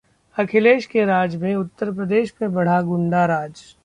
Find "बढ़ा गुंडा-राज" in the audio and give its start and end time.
2.53-3.63